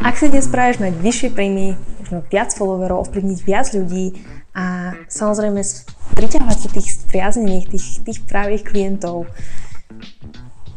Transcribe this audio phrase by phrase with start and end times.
[0.00, 4.16] Ak si dnes práve mať vyššie príjmy, možno viac followerov, ovplyvniť viac ľudí
[4.56, 5.60] a samozrejme
[6.16, 9.28] priťahovať si tých spriaznených, tých, tých právých klientov,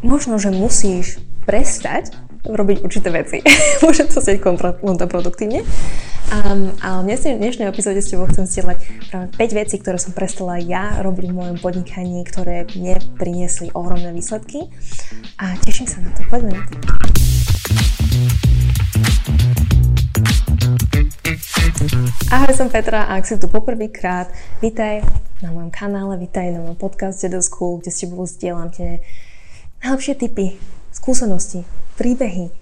[0.04, 2.12] možno, že musíš prestať
[2.44, 3.40] robiť určité veci.
[3.84, 5.64] Môže to sieť kontraproduktívne.
[6.34, 10.60] Um, ale v dnešnej epizóde s tebou chcem zdieľať práve 5 vecí, ktoré som prestala
[10.60, 14.68] ja robiť v mojom podnikaní, ktoré mne priniesli ohromné výsledky.
[15.40, 16.28] A teším sa na to.
[16.28, 16.76] Poďme na to.
[22.30, 24.30] Ahoj, som Petra a ak si tu poprvýkrát,
[24.62, 25.02] vítaj
[25.42, 29.02] na mojom kanále, vítaj na mojom podcaste do School, kde s tebou zdieľam tie
[29.82, 30.62] najlepšie tipy,
[30.94, 31.66] skúsenosti,
[31.98, 32.54] príbehy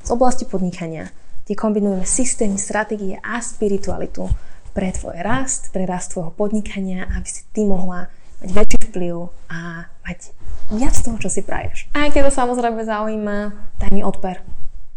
[0.00, 1.12] z oblasti podnikania,
[1.44, 4.32] kde kombinujeme systémy, stratégie a spiritualitu
[4.72, 8.08] pre tvoj rast, pre rast tvojho podnikania, aby si ty mohla
[8.40, 9.14] mať väčší vplyv
[9.52, 10.32] a mať
[10.72, 11.92] viac toho, čo si praješ.
[11.92, 13.36] A ťa to samozrejme zaujíma,
[13.84, 14.40] daj mi odber,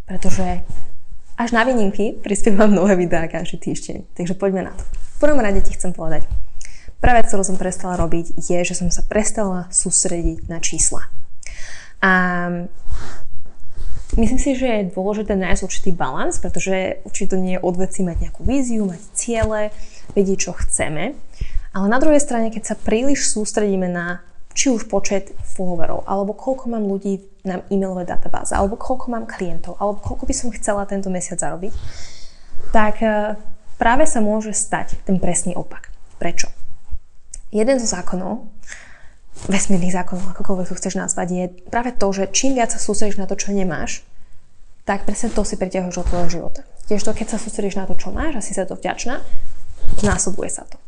[0.08, 0.64] pretože
[1.38, 4.18] až na výnimky prispievam nové videá každý týždeň.
[4.18, 4.84] Takže poďme na to.
[5.18, 6.26] V prvom rade ti chcem povedať,
[6.98, 11.06] prvá vec, ktorú som prestala robiť, je, že som sa prestala sústrediť na čísla.
[12.02, 12.12] A
[14.18, 18.18] myslím si, že je dôležité nájsť určitý balans, pretože určite nie je od veci mať
[18.30, 19.70] nejakú víziu, mať ciele,
[20.18, 21.14] vedieť, čo chceme.
[21.76, 24.26] Ale na druhej strane, keď sa príliš sústredíme na
[24.58, 29.78] či už počet followerov, alebo koľko mám ľudí na e-mailové databáze, alebo koľko mám klientov,
[29.78, 31.70] alebo koľko by som chcela tento mesiac zarobiť,
[32.74, 33.38] tak e,
[33.78, 35.94] práve sa môže stať ten presný opak.
[36.18, 36.50] Prečo?
[37.54, 38.50] Jeden zo zákonov,
[39.46, 43.30] vesmírnych zákonov, akokoľvek to chceš nazvať, je práve to, že čím viac sa sústredíš na
[43.30, 44.02] to, čo nemáš,
[44.90, 46.66] tak presne to si priťahuješ od tvojho života.
[46.90, 49.22] Tiež to, keď sa sústredíš na to, čo máš a si sa to vďačná,
[50.02, 50.82] znásobuje sa to.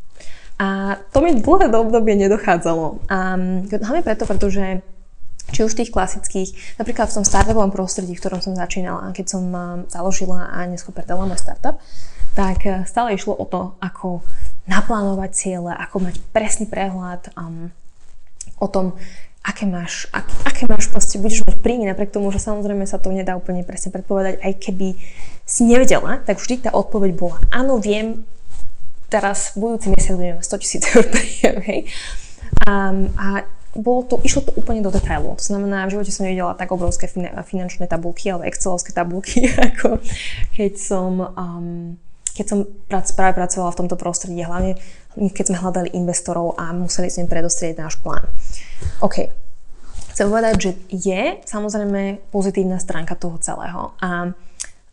[0.59, 3.07] A to mi dlhé obdobie nedochádzalo.
[3.07, 3.39] A
[3.71, 4.83] hlavne preto, pretože
[5.49, 9.43] či už tých klasických, napríklad v tom startupovom prostredí, v ktorom som začínala, keď som
[9.89, 11.81] založila a neskôr predala môj startup,
[12.37, 14.21] tak e, stále išlo o to, ako
[14.69, 17.73] naplánovať ciele, ako mať presný prehľad um,
[18.61, 18.93] o tom,
[19.41, 23.09] aké máš, ak, aké máš proste, budeš mať príjmy, napriek tomu, že samozrejme sa to
[23.09, 24.93] nedá úplne presne predpovedať, aj keby
[25.49, 28.29] si nevedela, tak vždy tá odpoveď bola, áno, viem,
[29.09, 31.79] teraz budúci mesiac budeme mať 100 tisíc eur príjem, hej.
[32.69, 33.27] A, a
[33.77, 35.37] bolo to, išlo to úplne do detailu.
[35.37, 37.05] To znamená, v živote som nevidela tak obrovské
[37.45, 40.01] finančné tabulky alebo excelovské tabulky, ako
[40.57, 41.97] keď som, um,
[42.33, 42.59] keď som
[42.89, 44.77] prac, práve pracovala v tomto prostredí, hlavne
[45.17, 48.25] keď sme hľadali investorov a museli sme predostrieť náš plán.
[49.05, 49.29] OK.
[50.13, 53.95] Chcem povedať, že je samozrejme pozitívna stránka toho celého.
[54.03, 54.33] A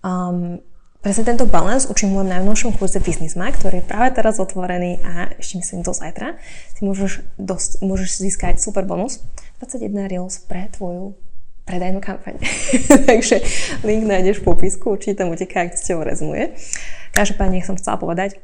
[0.05, 0.61] um,
[1.07, 5.31] Presne tento balans učím v mojom najnovšom kurze Businessma, ktorý je práve teraz otvorený a
[5.39, 6.35] ešte myslím do zajtra.
[6.75, 9.23] Si môžeš, dosť, môžeš získať super bonus
[9.63, 11.15] 21 Reels pre tvoju
[11.63, 12.43] predajnú kampaň.
[13.07, 13.39] Takže
[13.87, 16.59] link nájdeš v popisku, určite tam uteká, ak s tebou rezonuje.
[17.15, 18.43] Každopádne som chcela povedať,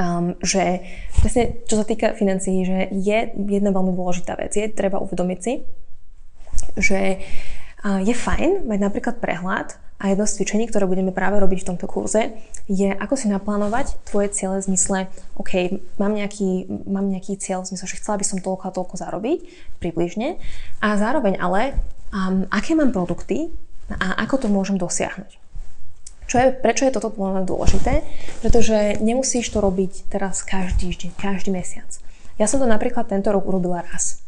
[0.00, 0.80] um, že
[1.20, 4.56] presne čo sa týka financií, že je jedna veľmi dôležitá vec.
[4.56, 5.60] Je treba uvedomiť si,
[6.80, 7.20] že
[7.84, 11.68] uh, je fajn mať napríklad prehľad a jedno z cvičení, ktoré budeme práve robiť v
[11.72, 12.36] tomto kurze,
[12.68, 14.98] je ako si naplánovať tvoje ciele v zmysle,
[15.40, 18.94] OK, mám nejaký, mám nejaký cieľ v zmysle, že chcela by som toľko a toľko
[19.00, 19.38] zarobiť,
[19.80, 20.36] približne,
[20.84, 21.80] a zároveň ale,
[22.12, 23.48] um, aké mám produkty
[23.88, 25.46] a ako to môžem dosiahnuť.
[26.26, 27.14] Čo je, prečo je toto
[27.46, 28.02] dôležité?
[28.42, 31.86] Pretože nemusíš to robiť teraz každý deň, každý mesiac.
[32.36, 34.25] Ja som to napríklad tento rok urobila raz.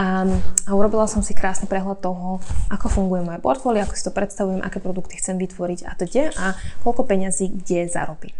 [0.00, 0.24] A,
[0.64, 2.40] a urobila som si krásny prehľad toho,
[2.72, 6.46] ako funguje moje portfólio, ako si to predstavujem, aké produkty chcem vytvoriť a teda a
[6.80, 8.32] koľko peňazí kde zarobím.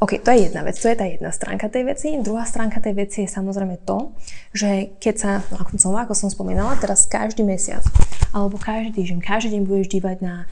[0.00, 2.16] OK, to je jedna vec, to je tá jedna stránka tej veci.
[2.16, 4.16] Druhá stránka tej veci je samozrejme to,
[4.56, 7.84] že keď sa, no ako som, ako som spomínala, teraz každý mesiac
[8.32, 10.48] alebo každý týždeň, každý deň budeš dívať na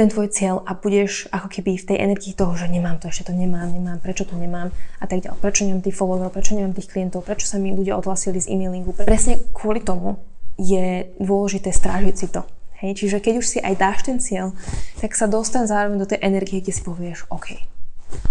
[0.00, 3.28] ten tvoj cieľ a budeš ako keby v tej energii toho, že nemám to, ešte
[3.28, 5.36] to nemám, nemám, prečo to nemám a tak ďalej.
[5.44, 8.96] Prečo nemám tých followerov, prečo nemám tých klientov, prečo sa mi ľudia odhlasili z e-mailingu.
[8.96, 10.16] Presne kvôli tomu
[10.56, 12.48] je dôležité strážiť si to.
[12.80, 14.56] Hej, čiže keď už si aj dáš ten cieľ,
[15.04, 17.60] tak sa dostan zároveň do tej energie, kde si povieš, OK,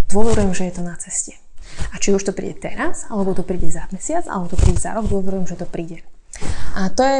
[0.09, 1.37] dôverujem, že je to na ceste.
[1.93, 4.97] A či už to príde teraz, alebo to príde za mesiac, alebo to príde za
[4.97, 6.01] rok, dôverujem, že to príde.
[6.75, 7.17] A to je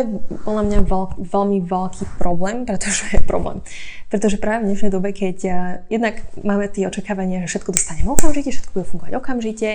[0.48, 3.60] podľa mňa veľ, veľmi veľký problém, pretože je problém.
[4.08, 5.62] Pretože práve v dnešnej dobe, keď ja,
[5.92, 9.70] jednak máme tie očakávania, že všetko dostaneme okamžite, všetko bude fungovať okamžite,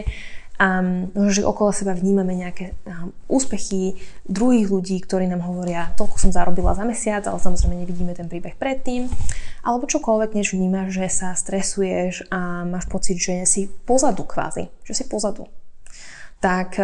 [0.54, 0.86] a
[1.34, 2.78] že okolo seba vnímame nejaké
[3.26, 8.30] úspechy druhých ľudí, ktorí nám hovoria, toľko som zarobila za mesiac, ale samozrejme nevidíme ten
[8.30, 9.10] príbeh predtým.
[9.66, 14.94] Alebo čokoľvek, než vnímaš, že sa stresuješ a máš pocit, že si pozadu kvázi, že
[14.94, 15.50] si pozadu.
[16.38, 16.78] Tak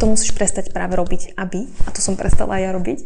[0.00, 2.98] to musíš prestať práve robiť, aby, a to som prestala aj ja robiť,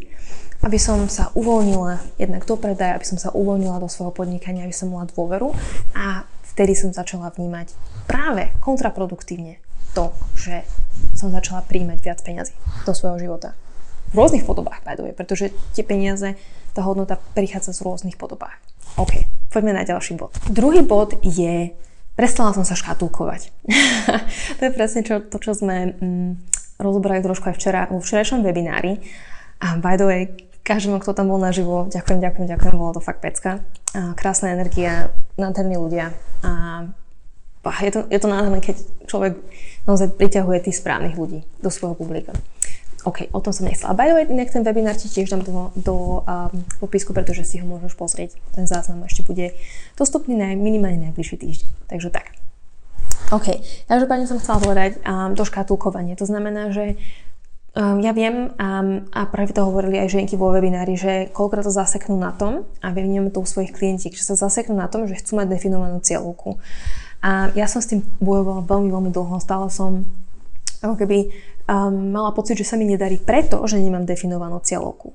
[0.63, 4.73] aby som sa uvoľnila jednak do predaja, aby som sa uvoľnila do svojho podnikania, aby
[4.73, 5.51] som mala dôveru
[5.99, 6.23] a
[6.55, 7.75] vtedy som začala vnímať
[8.07, 9.59] práve kontraproduktívne
[9.93, 10.63] to, že
[11.19, 12.55] som začala príjmať viac peňazí
[12.87, 13.59] do svojho života.
[14.15, 16.39] V rôznych podobách, by the way, pretože tie peniaze,
[16.71, 18.55] tá hodnota prichádza z rôznych podobách.
[18.95, 20.31] OK, poďme na ďalší bod.
[20.47, 21.75] Druhý bod je,
[22.15, 23.51] prestala som sa škatulkovať.
[24.59, 28.99] to je presne čo, to, čo sme mm, rozobrali trošku aj včera vo včerajšom webinári.
[29.63, 30.23] A by the way,
[30.65, 33.63] každému, kto tam bol naživo, ďakujem, ďakujem, ďakujem, bolo to fakt pecka.
[33.95, 36.11] A krásna energia, nádherní ľudia
[36.43, 36.85] a
[37.81, 38.77] je to, je to nádherné, keď
[39.09, 39.41] človek
[39.89, 42.37] naozaj priťahuje tých správnych ľudí do svojho publika.
[43.05, 43.93] OK, o tom som nechcela.
[43.93, 47.61] By the way, inak ten webinár ti tiež dám do, do um, popisku, pretože si
[47.61, 48.37] ho môžeš pozrieť.
[48.57, 49.53] Ten záznam ešte bude
[49.97, 51.69] dostupný na minimálne najbližší týždeň.
[51.89, 52.44] Takže tak.
[53.33, 53.47] OK,
[53.89, 56.15] každopádne som chcela povedať um, to škatulkovanie.
[56.21, 57.01] To znamená, že
[57.75, 61.75] Um, ja viem um, a práve to hovorili aj ženky vo webinári, že koľkokrát to
[61.75, 65.19] zaseknú na tom, a viem to u svojich klientiek, že sa zaseknú na tom, že
[65.19, 66.63] chcú mať definovanú cieľovku.
[67.19, 69.43] A ja som s tým bojovala veľmi, veľmi dlho.
[69.43, 70.07] Stále som
[70.87, 71.35] ako keby
[71.67, 75.11] um, mala pocit, že sa mi nedarí preto, že nemám definovanú cieľovku.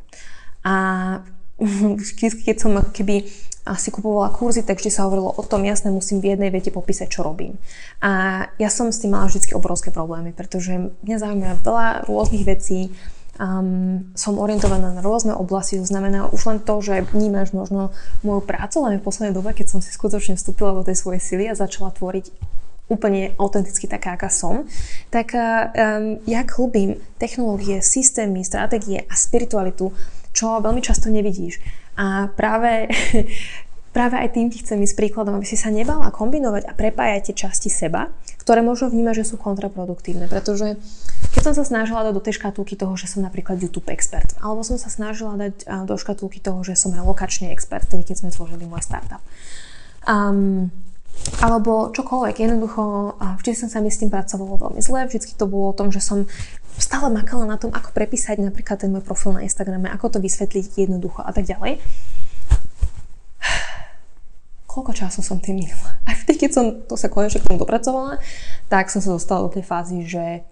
[0.67, 0.75] A
[2.19, 3.23] keď som keby
[3.77, 7.07] si kupovala kurzy, tak vždy sa hovorilo o tom, jasne musím v jednej vete popísať,
[7.11, 7.59] čo robím.
[8.01, 12.89] A ja som s tým mala vždy obrovské problémy, pretože mňa zaujíma veľa rôznych vecí,
[13.39, 18.41] um, som orientovaná na rôzne oblasti, to znamená už len to, že vnímaš možno moju
[18.43, 21.57] prácu, len v poslednej dobe, keď som si skutočne vstúpila do tej svojej sily a
[21.57, 22.29] začala tvoriť
[22.89, 24.65] úplne autenticky taká, aká som,
[25.13, 29.93] tak um, ja klubím technológie, systémy, stratégie a spiritualitu,
[30.33, 31.61] čo veľmi často nevidíš.
[31.99, 32.87] A práve,
[33.95, 37.35] práve aj tým ti chcem ísť príkladom, aby si sa nebala kombinovať a prepájať tie
[37.45, 38.07] časti seba,
[38.39, 40.31] ktoré možno vnímaš, že sú kontraproduktívne.
[40.31, 40.79] Pretože
[41.35, 44.63] keď som sa snažila dať do tej škatulky toho, že som napríklad YouTube expert, alebo
[44.63, 48.63] som sa snažila dať do škatulky toho, že som relokačný expert, tedy keď sme tvorili
[48.63, 49.19] môj startup.
[50.07, 50.71] Um,
[51.43, 52.35] alebo čokoľvek.
[52.41, 55.91] Jednoducho, vždy som sa mi s tým pracovalo veľmi zle, vždy to bolo o tom,
[55.91, 56.25] že som
[56.79, 60.87] stále makala na tom, ako prepísať napríklad ten môj profil na Instagrame, ako to vysvetliť
[60.87, 61.83] jednoducho a tak ďalej.
[64.69, 65.99] Koľko času som tým minula?
[66.07, 68.21] A vtedy, keď som to sa konečne k tomu dopracovala,
[68.71, 70.47] tak som sa dostala do tej fázy, že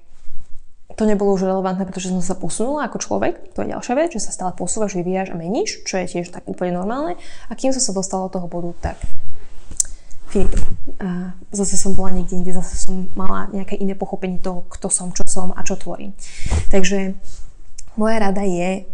[0.97, 4.23] to nebolo už relevantné, pretože som sa posunula ako človek, to je ďalšia vec, že
[4.23, 7.19] sa stále posúvaš, vyvíjaš a meníš, čo je tiež tak úplne normálne.
[7.47, 8.97] A kým som sa dostala do toho bodu, tak
[10.37, 10.57] finito.
[11.01, 15.09] A zase som bola niekde inde, zase som mala nejaké iné pochopenie toho, kto som,
[15.09, 16.13] čo som a čo tvorím.
[16.69, 17.17] Takže
[17.97, 18.85] moja rada je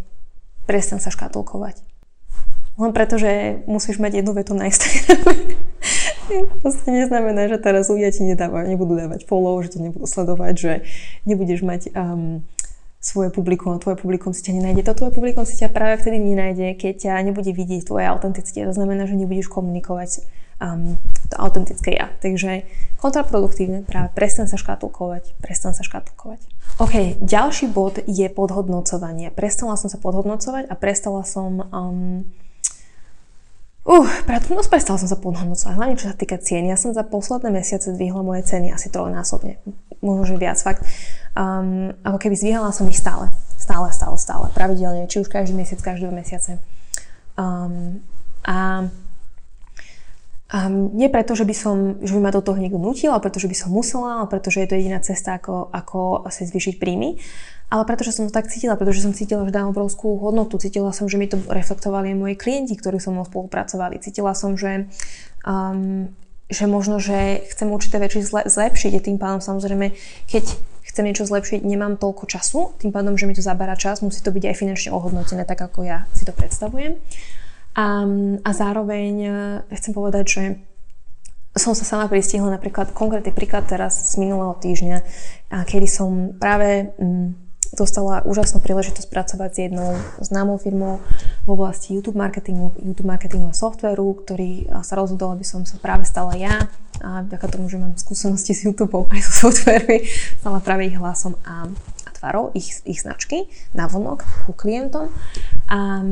[0.63, 1.83] prestan sa škatulkovať.
[2.73, 5.61] Len preto, že musíš mať jednu vetu na Instagrame.
[6.89, 10.73] neznamená, že teraz ľudia ti nedávajú, nebudú dávať follow, že ťa nebudú sledovať, že
[11.27, 12.41] nebudeš mať um,
[12.97, 14.89] svoje publikum a tvoje publikum si ťa nenájde.
[14.89, 18.65] To tvoje publikum si ťa práve vtedy nenájde, keď ťa nebude vidieť tvoje autenticite.
[18.65, 20.25] To znamená, že nebudeš komunikovať
[20.61, 22.11] um, to autentické ja.
[22.21, 22.67] Takže
[22.99, 26.39] kontraproduktívne, práve prestan sa škatulkovať, prestan sa škatulkovať.
[26.81, 29.29] OK, ďalší bod je podhodnocovanie.
[29.33, 32.27] Prestala som sa podhodnocovať a prestala som um,
[33.83, 34.07] Uh,
[34.47, 36.63] no prestala som sa podhodnocovať, hlavne čo sa týka cien.
[36.63, 39.59] Ja som za posledné mesiace zdvihla moje ceny asi trojnásobne,
[39.99, 40.87] možno že viac fakt.
[41.35, 43.27] Um, ako keby zdvíhala som ich stále,
[43.59, 46.63] stále, stále, stále, pravidelne, či už každý mesiac, každé mesiace.
[47.35, 47.99] Um,
[48.47, 48.87] a
[50.53, 53.41] Um, nie preto, že by, som, že by ma do toho niekto nutil, ale preto,
[53.41, 57.17] by som musela, ale preto, že je to jediná cesta, ako, ako si zvýšiť príjmy,
[57.73, 60.93] ale preto, že som to tak cítila, pretože som cítila, že dám obrovskú hodnotu, cítila
[60.93, 64.85] som, že mi to reflektovali aj moji klienti, ktorí so mnou spolupracovali, cítila som, že,
[65.41, 66.13] um,
[66.53, 68.93] že možno, že chcem určité veci zle, zlepšiť.
[68.93, 69.89] A tým pádom samozrejme,
[70.29, 70.53] keď
[70.85, 74.29] chcem niečo zlepšiť, nemám toľko času, tým pádom, že mi to zabera čas, musí to
[74.29, 77.01] byť aj finančne ohodnotené, tak ako ja si to predstavujem.
[77.73, 78.05] A,
[78.45, 79.31] a zároveň e,
[79.77, 80.43] chcem povedať, že
[81.53, 84.97] som sa sama pristihla napríklad, konkrétny príklad teraz z minulého týždňa,
[85.69, 91.01] kedy som práve mm, dostala úžasnú príležitosť pracovať s jednou známou firmou
[91.45, 96.37] v oblasti YouTube marketingu, YouTube marketingového softveru, ktorý sa rozhodol, aby som sa práve stala
[96.37, 96.69] ja
[97.01, 100.05] a vďaka tomu, že mám skúsenosti s YouTube aj so softvermi,
[100.39, 101.65] stala práve ich hlasom a,
[102.05, 105.09] a tvarou ich, ich značky na vonok ku klientom.
[105.67, 106.03] A,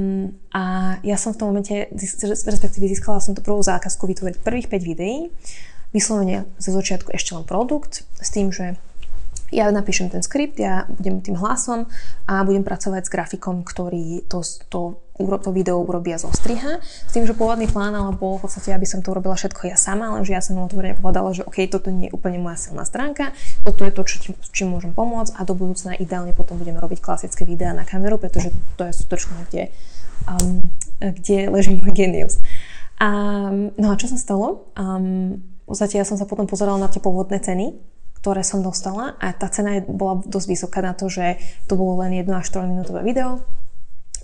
[0.55, 0.61] a
[1.03, 5.27] ja som v tom momente, respektíve získala som tú prvú zákazku vytvoriť prvých 5 videí,
[5.91, 8.79] vyslovene zo začiatku ešte len produkt, s tým, že
[9.51, 11.85] ja napíšem ten skript, ja budem tým hlasom
[12.23, 14.39] a budem pracovať s grafikom, ktorý to,
[14.71, 16.79] to, to video urobí a zostriha.
[16.81, 19.75] S tým, že pôvodný plán ale bol v podstate, aby som to urobila všetko ja
[19.75, 23.35] sama, lenže ja som otvorene povedala, že OK, toto nie je úplne moja silná stránka,
[23.67, 24.17] toto je to, čo,
[24.55, 28.55] čím môžem pomôcť a do budúcna ideálne potom budeme robiť klasické videá na kameru, pretože
[28.79, 29.63] to je skutočne, kde,
[30.31, 30.63] um,
[31.03, 32.39] kde leží môj genius.
[33.03, 34.71] Um, no a čo sa stalo?
[34.79, 37.90] Um, v podstate ja som sa potom pozerala na tie pôvodné ceny
[38.21, 42.13] ktoré som dostala a tá cena bola dosť vysoká na to, že to bolo len
[42.21, 43.41] 1 až 4 minútové video.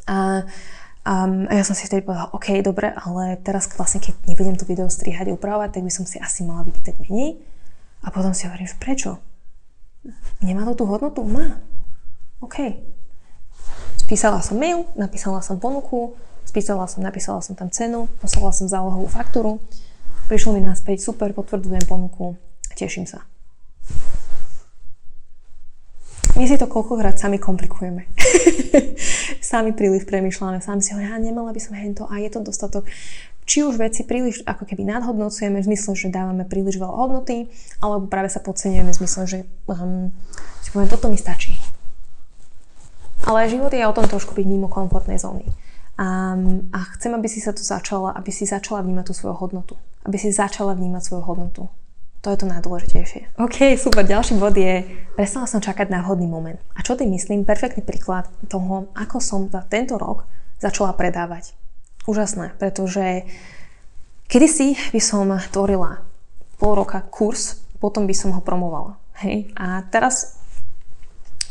[0.06, 0.46] A,
[1.02, 4.70] um, a ja som si vtedy povedala, OK, dobre, ale teraz vlastne, keď nebudem to
[4.70, 7.42] video strihať a upravovať, tak by som si asi mala vypýtať menej.
[8.06, 9.18] A potom si hovorím, že prečo?
[10.46, 11.26] Nemá to tú hodnotu?
[11.26, 11.58] Má.
[12.46, 12.78] OK.
[13.98, 16.14] Spísala som mail, napísala som ponuku,
[16.46, 19.58] spísala som, napísala som tam cenu, poslala som zálohovú faktúru,
[20.30, 22.38] prišlo mi naspäť, super, potvrdzujem ponuku,
[22.78, 23.26] teším sa.
[26.38, 28.06] My si to koľkokrát sami komplikujeme.
[29.42, 32.86] sami príliš premyšľame, sami si hovoríme, ja nemala by som hento a je to dostatok.
[33.50, 37.50] Či už veci príliš ako keby nadhodnocujeme v zmysle, že dávame príliš veľa hodnoty,
[37.82, 40.14] alebo práve sa podceňujeme v zmysle, že um,
[40.62, 41.58] si poviem, toto mi stačí.
[43.26, 45.50] Ale život je o tom trošku byť mimo komfortnej zóny.
[45.98, 49.74] Um, a chcem, aby si sa to začala, aby si začala vnímať tú svoju hodnotu.
[50.06, 51.66] Aby si začala vnímať svoju hodnotu.
[52.28, 53.40] To je to najdôležitejšie.
[53.40, 54.04] OK, super.
[54.04, 54.84] Ďalší bod je,
[55.16, 56.60] prestala som čakať na vhodný moment.
[56.76, 57.48] A čo tým myslím?
[57.48, 60.28] Perfektný príklad toho, ako som za tento rok
[60.60, 61.56] začala predávať.
[62.04, 63.24] Úžasné, pretože
[64.28, 66.04] kedysi by som tvorila
[66.60, 69.00] pol roka kurz, potom by som ho promovala.
[69.24, 69.48] Hej?
[69.56, 70.36] A teraz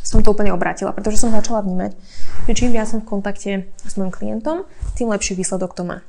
[0.05, 1.97] som to úplne obrátila, pretože som začala vnímať,
[2.45, 6.05] že čím viac som v kontakte s môjim klientom, tým lepší výsledok to má.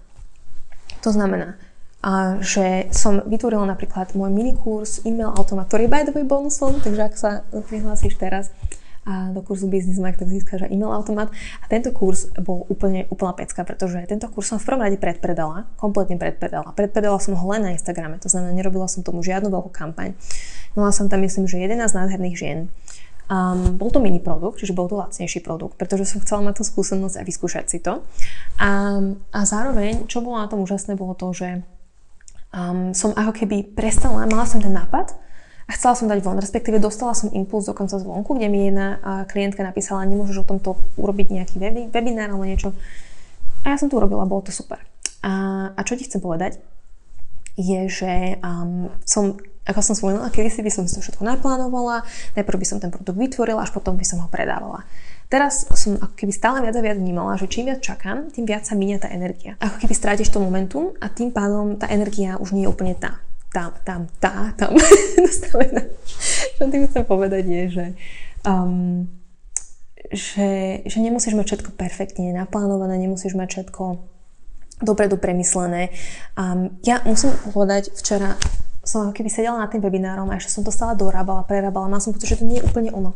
[1.01, 1.57] To znamená,
[1.99, 6.79] a že som vytvorila napríklad môj minikurs e-mail automat, ktorý je by the way bonusom,
[6.79, 8.55] takže ak sa prihlásiš teraz
[9.09, 11.33] a do kurzu Business Mag, tak získaš e-mail automat.
[11.33, 15.65] A tento kurz bol úplne úplná pecka, pretože tento kurz som v prvom rade predpredala,
[15.81, 16.77] kompletne predpredala.
[16.77, 20.13] Predpredala som ho len na Instagrame, to znamená, nerobila som tomu žiadnu veľkú kampaň.
[20.77, 22.69] Mala som tam, myslím, že 11 nádherných žien.
[23.29, 26.65] Um, bol to mini produkt, čiže bol to lacnejší produkt, pretože som chcela mať tú
[26.65, 28.05] skúsenosť a vyskúšať si to.
[28.61, 31.65] Um, a zároveň, čo bolo na tom úžasné, bolo to, že
[32.55, 35.13] um, som ako keby prestala, mala som ten nápad
[35.69, 38.97] a chcela som dať von, respektíve dostala som impuls dokonca zvonku, kde mi jedna
[39.29, 41.57] klientka napísala, nemôžeš o tomto urobiť nejaký
[41.93, 42.73] webinár alebo niečo.
[43.69, 44.81] A ja som to urobila, bolo to super.
[45.21, 46.57] A, a čo ti chcem povedať,
[47.59, 49.37] je, že um, som,
[49.69, 52.03] ako som spomínala, kedy si by som si to všetko naplánovala,
[52.35, 54.89] najprv by som ten produkt vytvorila, až potom by som ho predávala.
[55.29, 58.65] Teraz som ako keby stále viac a viac vnímala, že čím viac čakám, tým viac
[58.65, 59.61] sa minia tá energia.
[59.61, 63.21] Ako keby strátiš to momentum a tým pádom tá energia už nie je úplne tá.
[63.53, 64.73] Tam, tam, tá, tam
[65.25, 65.85] nastavená.
[66.57, 67.87] Čo tým chcem povedať je, že
[68.49, 69.05] um,
[70.09, 74.01] že, že nemusíš mať všetko perfektne naplánované, nemusíš mať všetko
[74.81, 75.93] dopredu premyslené.
[76.39, 78.39] Um, ja musím povedať, včera
[78.89, 82.01] som ako keby sedela nad tým webinárom a ešte som to stále dorábala, prerábala, mala
[82.01, 83.13] som pocit, že to nie je úplne ono.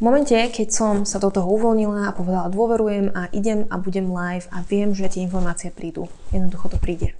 [0.00, 4.08] V momente, keď som sa do toho uvoľnila a povedala dôverujem a idem a budem
[4.08, 6.08] live a viem, že tie informácie prídu.
[6.32, 7.12] Jednoducho to príde.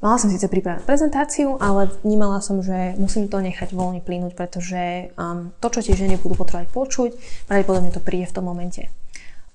[0.00, 5.12] Mala som síce pripravenú prezentáciu, ale vnímala som, že musím to nechať voľne plynúť, pretože
[5.14, 7.10] um, to, čo tie ženy budú potrebovať počuť,
[7.48, 8.88] pravdepodobne to príde v tom momente.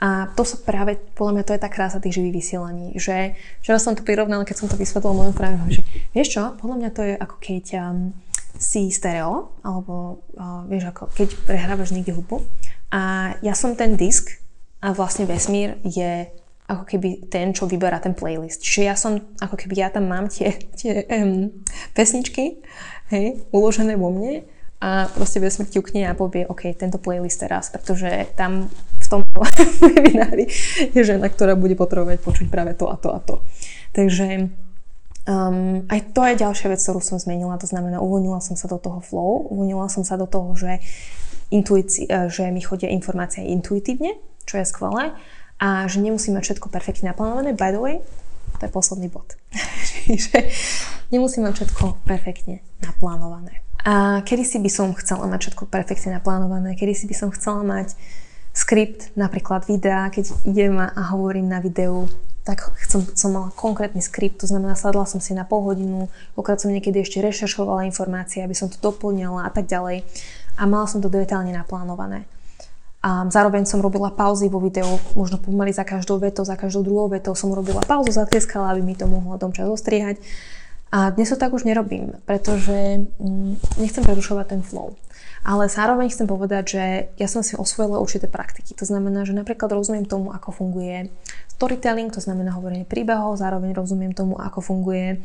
[0.03, 3.79] A to sa práve, podľa mňa, to je tá krása tých živých vysielaní, že včera
[3.79, 7.01] som to prirovnala, keď som to vysvetlila mojom frajerovi, že vieš čo, podľa mňa to
[7.07, 8.11] je ako keď um,
[8.59, 12.43] si stereo, alebo uh, vieš ako, keď prehrávaš niekde hudbu
[12.91, 14.35] a ja som ten disk
[14.83, 16.27] a vlastne vesmír je
[16.65, 18.65] ako keby ten, čo vyberá ten playlist.
[18.65, 21.55] Čiže ja som, ako keby ja tam mám tie, tie um,
[21.95, 22.59] pesničky,
[23.15, 24.43] hej, uložené vo mne
[24.81, 28.67] a proste vesmír ťukne a povie, OK, tento playlist teraz, pretože tam
[29.05, 29.21] v tom
[29.85, 30.49] webinári
[30.91, 33.35] je žena, ktorá bude potrebovať počuť práve to a to a to.
[33.93, 34.49] Takže
[35.25, 38.77] Um, aj to je ďalšia vec, ktorú som zmenila, to znamená, uvoľnila som sa do
[38.77, 40.77] toho flow, uvoľnila som sa do toho, že,
[41.49, 45.17] intuíci, e, že mi chodia informácie intuitívne, čo je skvelé,
[45.57, 47.57] a že nemusím mať všetko perfektne naplánované.
[47.57, 48.05] By the way,
[48.61, 49.33] to je posledný bod.
[50.05, 50.45] Čiže
[51.09, 53.65] nemusím mať všetko perfektne naplánované.
[53.81, 57.65] A kedy si by som chcela mať všetko perfektne naplánované, kedy si by som chcela
[57.65, 57.97] mať
[58.55, 62.07] skript, napríklad videa, keď idem a hovorím na videu
[62.45, 66.61] tak som, som mala konkrétny skript, to znamená, sadla som si na pol hodinu, okrát
[66.61, 70.05] som niekedy ešte rešeršovala informácie, aby som to doplňala a tak ďalej.
[70.61, 72.29] A mala som to detailne naplánované.
[73.01, 77.09] A zároveň som robila pauzy vo videu, možno pomaly za každou vetou, za každou druhou
[77.09, 80.21] vetou som robila pauzu, zatieskala, aby mi to mohlo domčas zostriehať.
[80.95, 84.95] A dnes to tak už nerobím, pretože mm, nechcem prerušovať ten flow.
[85.43, 86.83] Ale zároveň chcem povedať, že
[87.19, 88.71] ja som si osvojila určité praktiky.
[88.79, 91.11] To znamená, že napríklad rozumiem tomu, ako funguje
[91.51, 95.19] storytelling, to znamená hovorenie príbehov, zároveň rozumiem tomu, ako funguje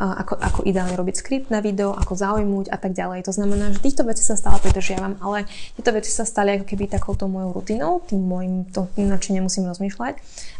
[0.00, 3.28] ako, ako ideálne robiť skript na video, ako zaujmúť a tak ďalej.
[3.28, 5.44] To znamená, že týchto vecí sa stále pridržiavam, ale
[5.76, 10.14] tieto veci sa stali ako keby takouto mojou rutinou, tým môjim, to, čo nemusím rozmýšľať.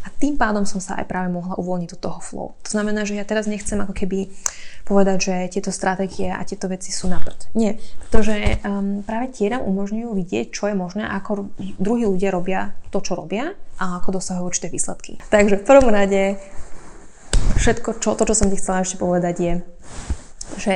[0.04, 2.48] A tým pádom som sa aj práve mohla uvoľniť do toho flow.
[2.68, 4.28] To znamená, že ja teraz nechcem ako keby
[4.84, 7.54] povedať, že tieto stratégie a tieto veci sú na prd.
[7.56, 11.48] Nie, pretože um, práve tie nám umožňujú vidieť, čo je možné, ako
[11.80, 15.22] druhí ľudia robia to, čo robia a ako dosahujú určité výsledky.
[15.30, 16.36] Takže v prvom rade
[17.56, 19.54] všetko, čo, to, čo som ti chcela ešte povedať je,
[20.60, 20.74] že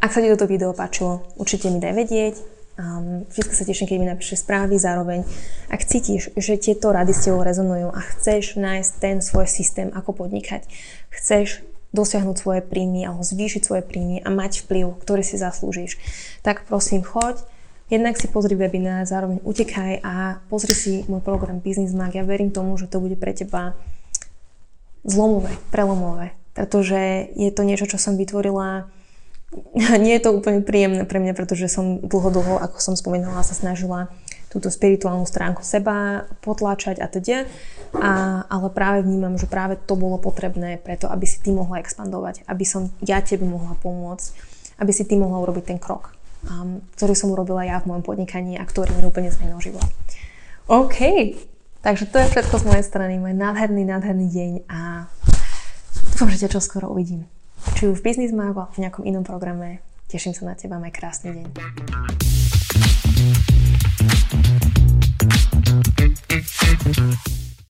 [0.00, 2.34] ak sa ti toto video páčilo, určite mi daj vedieť.
[2.76, 5.24] Um, vždy sa teším, keď mi napíšeš správy zároveň.
[5.72, 10.12] Ak cítiš, že tieto rady s tebou rezonujú a chceš nájsť ten svoj systém, ako
[10.12, 10.68] podnikať,
[11.08, 11.64] chceš
[11.96, 15.96] dosiahnuť svoje príjmy alebo zvýšiť svoje príjmy a mať vplyv, ktorý si zaslúžiš,
[16.44, 17.40] tak prosím choď,
[17.88, 22.12] jednak si pozri webinár, zároveň utekaj a pozri si môj program Business Mag.
[22.12, 23.72] Ja verím tomu, že to bude pre teba
[25.06, 28.90] zlomové, prelomové, pretože je to niečo, čo som vytvorila
[30.02, 33.54] nie je to úplne príjemné pre mňa, pretože som dlho, dlho, ako som spomínala, sa
[33.56, 34.10] snažila
[34.50, 37.44] túto spirituálnu stránku seba potláčať a teda.
[37.96, 42.44] A, ale práve vnímam, že práve to bolo potrebné preto, aby si ty mohla expandovať,
[42.48, 44.26] aby som ja tebe mohla pomôcť,
[44.80, 46.12] aby si ty mohla urobiť ten krok,
[46.48, 49.86] um, ktorý som urobila ja v mojom podnikaní a ktorý mi úplne zmenil život.
[50.66, 50.98] OK,
[51.80, 55.06] Takže to je všetko z mojej strany, môj nádherný, nádherný deň a
[56.12, 57.26] dúfam, že ťa čoskoro uvidím.
[57.74, 59.84] Či už v Business Magu alebo v nejakom inom programe.
[60.06, 61.46] Teším sa na teba, maj krásny deň.
[66.86, 67.45] Thank you.